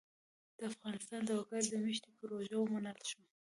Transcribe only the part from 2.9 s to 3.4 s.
شوه.